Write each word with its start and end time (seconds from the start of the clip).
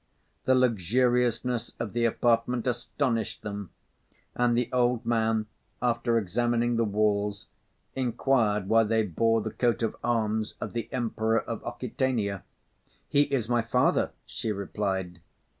The 0.45 0.55
luxuriousness 0.55 1.73
of 1.79 1.93
the 1.93 2.05
apartment 2.05 2.65
astonished 2.65 3.43
them; 3.43 3.69
and 4.33 4.57
the 4.57 4.67
old 4.73 5.05
man, 5.05 5.45
after 5.79 6.17
examining 6.17 6.75
the 6.75 6.83
walls, 6.83 7.45
inquired 7.95 8.67
why 8.67 8.83
they 8.83 9.03
bore 9.03 9.41
the 9.41 9.51
coat 9.51 9.83
of 9.83 9.95
arms 10.03 10.55
of 10.59 10.73
the 10.73 10.89
Emperor 10.91 11.39
of 11.39 11.61
Occitania. 11.63 12.41
"He 13.09 13.25
is 13.31 13.47
my 13.47 13.61
father," 13.61 14.09
she 14.25 14.51
replied. 14.51 15.19